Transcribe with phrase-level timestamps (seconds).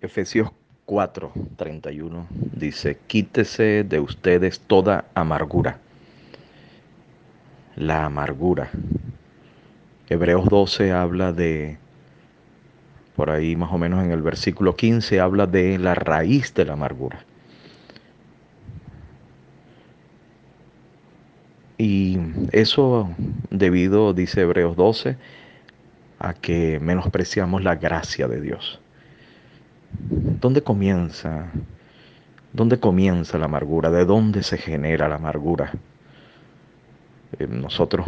[0.00, 0.50] Efesios
[0.86, 5.78] 4, 31 dice, quítese de ustedes toda amargura.
[7.74, 8.70] La amargura.
[10.08, 11.78] Hebreos 12 habla de,
[13.16, 16.74] por ahí más o menos en el versículo 15, habla de la raíz de la
[16.74, 17.24] amargura.
[21.76, 22.18] Y
[22.52, 23.10] eso
[23.50, 25.16] debido, dice Hebreos 12,
[26.20, 28.80] a que menospreciamos la gracia de Dios.
[30.40, 31.46] ¿Dónde comienza?
[32.52, 33.90] ¿Dónde comienza la amargura?
[33.90, 35.72] ¿De dónde se genera la amargura?
[37.38, 38.06] Eh, nosotros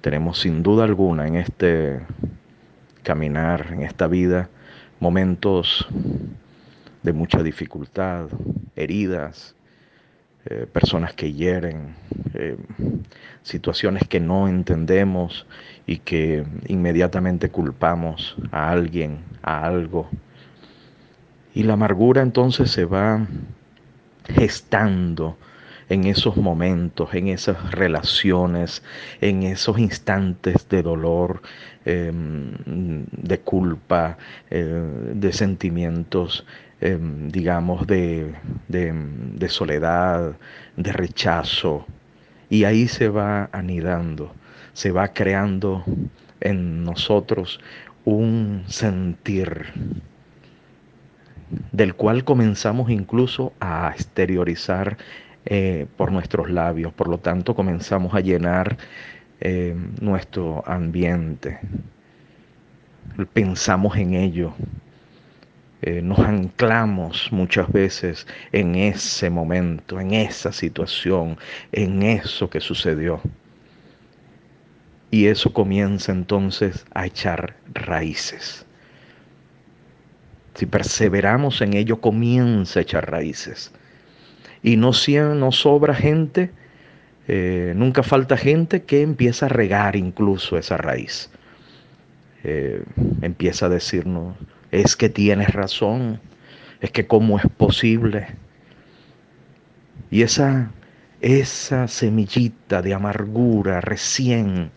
[0.00, 2.00] tenemos sin duda alguna en este
[3.02, 4.48] caminar, en esta vida,
[5.00, 5.86] momentos
[7.02, 8.28] de mucha dificultad,
[8.76, 9.54] heridas,
[10.46, 11.94] eh, personas que hieren,
[12.34, 12.56] eh,
[13.42, 15.46] situaciones que no entendemos
[15.86, 20.08] y que inmediatamente culpamos a alguien, a algo.
[21.54, 23.26] Y la amargura entonces se va
[24.26, 25.36] gestando
[25.88, 28.82] en esos momentos, en esas relaciones,
[29.20, 31.42] en esos instantes de dolor,
[31.84, 32.52] em,
[33.12, 34.16] de culpa,
[34.50, 36.44] eh, de sentimientos
[36.84, 38.34] Em, digamos, de,
[38.68, 40.36] de, soledad,
[40.76, 41.86] de rechazo.
[42.50, 44.34] Y ahí se va anidando,
[44.74, 45.82] se va creando
[46.40, 47.58] en nosotros
[48.04, 49.72] un sentir
[51.72, 54.96] del cual comenzamos incluso a exteriorizar
[55.46, 56.92] eh, por nuestros labios.
[56.92, 58.76] Por lo tanto, comenzamos a llenar
[59.40, 61.58] eh, nuestro ambiente.
[63.32, 64.54] Pensamos en ello,
[65.86, 71.36] eh, nos anclamos muchas veces en ese momento, en esa situación,
[71.72, 73.20] en eso que sucedió.
[75.10, 78.64] Y eso comienza entonces a echar raíces.
[80.54, 83.72] Si perseveramos en ello, comienza a echar raíces.
[84.62, 84.92] Y no,
[85.34, 86.50] no sobra gente,
[87.26, 91.30] eh, nunca falta gente que empieza a regar incluso esa raíz.
[92.44, 92.84] Eh,
[93.22, 94.36] empieza a decirnos,
[94.70, 96.20] es que tienes razón,
[96.80, 98.28] es que cómo es posible.
[100.10, 100.70] Y esa,
[101.20, 104.70] esa semillita de amargura recién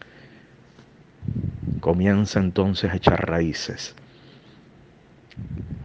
[1.82, 3.96] comienza entonces a echar raíces.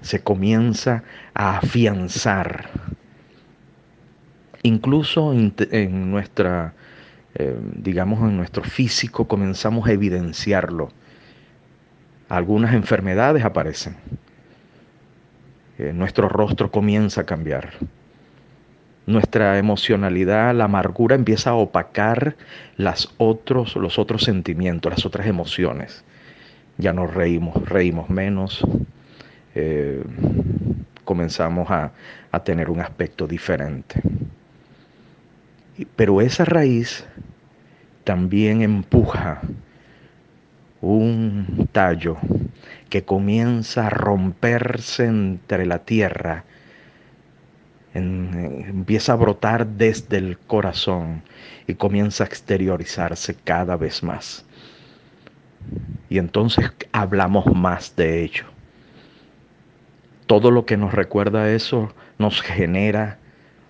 [0.02, 1.02] Se comienza
[1.34, 2.68] a afianzar.
[4.62, 6.74] Incluso en nuestra,
[7.34, 10.90] eh, digamos, en nuestro físico comenzamos a evidenciarlo
[12.32, 13.94] algunas enfermedades aparecen.
[15.78, 17.72] Eh, nuestro rostro comienza a cambiar.
[19.04, 22.36] Nuestra emocionalidad, la amargura empieza a opacar
[22.78, 26.04] las otros, los otros sentimientos, las otras emociones.
[26.78, 28.64] Ya nos reímos, reímos menos.
[29.54, 30.02] Eh,
[31.04, 31.92] comenzamos a,
[32.30, 34.00] a tener un aspecto diferente.
[35.96, 37.04] Pero esa raíz
[38.04, 39.40] también empuja
[40.80, 42.18] un tallo
[42.90, 46.44] que comienza a romperse entre la tierra,
[47.94, 51.22] empieza a brotar desde el corazón
[51.66, 54.44] y comienza a exteriorizarse cada vez más.
[56.08, 58.44] Y entonces hablamos más de ello.
[60.32, 63.18] Todo lo que nos recuerda eso nos genera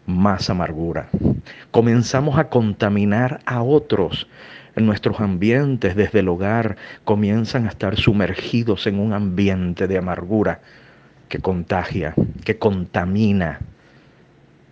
[0.06, 1.08] más amargura.
[1.72, 4.28] Comenzamos a contaminar a otros
[4.76, 10.60] nuestros ambientes desde el hogar comienzan a estar sumergidos en un ambiente de amargura
[11.28, 12.14] que contagia,
[12.44, 13.58] que contamina.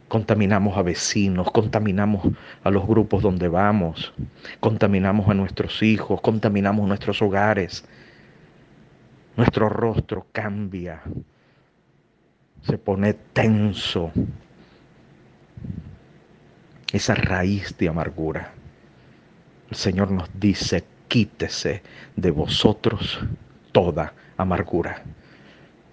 [0.06, 2.24] Contaminamos a vecinos, contaminamos
[2.62, 4.14] a los grupos donde vamos,
[4.60, 7.84] contaminamos a nuestros hijos, contaminamos nuestros hogares.
[9.36, 11.02] Nuestro rostro cambia,
[12.62, 14.12] se pone tenso.
[16.92, 18.52] Esa raíz de amargura.
[19.70, 21.82] El Señor nos dice, quítese
[22.16, 23.20] de vosotros
[23.72, 25.02] toda amargura.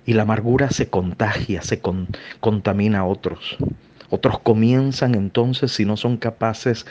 [0.06, 1.82] Y la amargura se contagia, se
[2.40, 3.58] contamina a otros.
[4.10, 6.86] Otros comienzan entonces, si no son capaces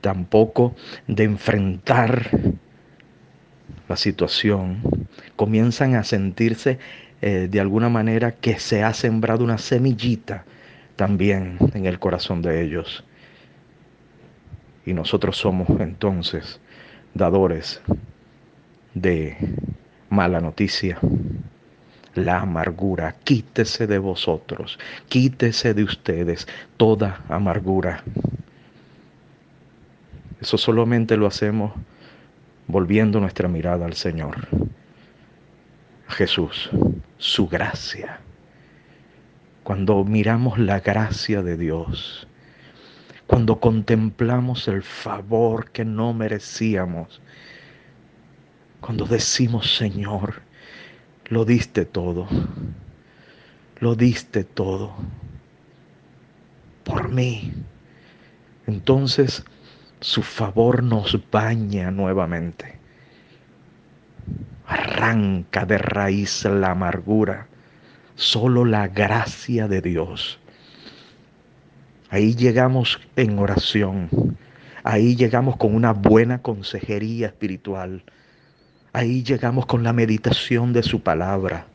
[0.00, 0.74] tampoco
[1.06, 2.30] de enfrentar
[3.88, 4.82] la situación,
[5.36, 6.78] comienzan a sentirse
[7.22, 10.44] eh, de alguna manera que se ha sembrado una semillita
[10.96, 13.04] también en el corazón de ellos.
[14.84, 16.60] Y nosotros somos entonces
[17.14, 17.80] dadores
[18.94, 19.36] de
[20.08, 20.98] mala noticia.
[22.14, 24.78] La amargura, quítese de vosotros,
[25.08, 26.48] quítese de ustedes
[26.78, 28.02] toda amargura.
[30.40, 31.72] Eso solamente lo hacemos
[32.66, 34.48] volviendo nuestra mirada al Señor,
[36.08, 36.70] Jesús,
[37.18, 38.20] su gracia.
[39.62, 42.26] Cuando miramos la gracia de Dios,
[43.26, 47.20] cuando contemplamos el favor que no merecíamos,
[48.80, 50.42] cuando decimos, Señor,
[51.26, 52.28] lo diste todo,
[53.80, 54.94] lo diste todo
[56.84, 57.52] por mí.
[58.66, 59.44] Entonces
[60.00, 62.75] su favor nos baña nuevamente.
[64.66, 67.46] Arranca de raíz la amargura.
[68.14, 70.38] Solo la gracia de Dios.
[72.10, 74.36] Ahí llegamos en oración.
[74.84, 78.04] Ahí llegamos con una buena consejería espiritual
[78.96, 81.66] Ahí llegamos con la meditación de su palabra.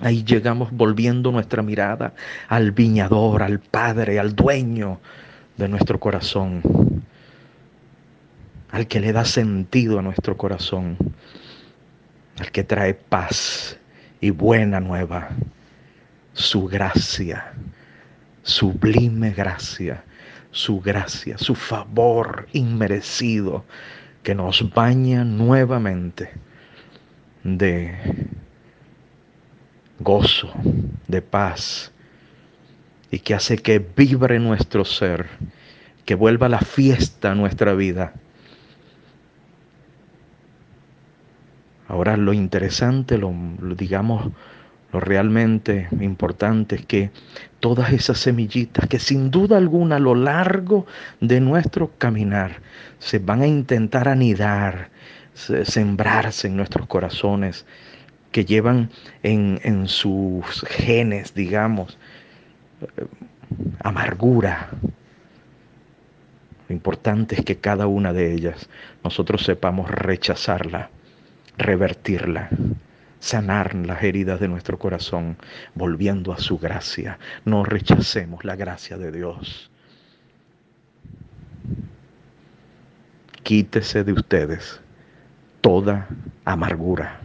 [0.00, 2.14] Ahí llegamos volviendo nuestra mirada
[2.48, 4.98] al viñador, al Padre, al dueño
[5.56, 6.62] de nuestro corazón,
[8.72, 10.96] al que le da sentido a nuestro corazón,
[12.38, 13.78] al que trae paz
[14.20, 15.30] y buena nueva,
[16.32, 17.52] su gracia,
[18.42, 20.04] sublime gracia,
[20.50, 23.64] su gracia, su favor inmerecido
[24.22, 26.30] que nos baña nuevamente
[27.44, 27.94] de
[30.00, 30.52] gozo,
[31.06, 31.92] de paz,
[33.10, 35.26] y que hace que vibre nuestro ser,
[36.04, 38.14] que vuelva la fiesta a nuestra vida.
[41.88, 43.32] Ahora lo interesante, lo,
[43.76, 44.32] digamos,
[44.92, 47.10] lo realmente importante es que
[47.60, 50.86] todas esas semillitas que sin duda alguna a lo largo
[51.20, 52.60] de nuestro caminar
[52.98, 54.90] se van a intentar anidar,
[55.34, 57.66] sembrarse en nuestros corazones,
[58.32, 58.90] que llevan
[59.22, 61.96] en, en sus genes, digamos,
[62.82, 63.06] eh,
[63.80, 64.70] amargura.
[66.68, 68.68] Lo importante es que cada una de ellas
[69.04, 70.90] nosotros sepamos rechazarla,
[71.58, 72.48] revertirla,
[73.18, 75.36] sanar las heridas de nuestro corazón,
[75.74, 77.18] volviendo a su gracia.
[77.44, 79.70] No rechacemos la gracia de Dios.
[83.42, 84.80] Quítese de ustedes
[85.60, 86.08] toda
[86.44, 87.20] amargura.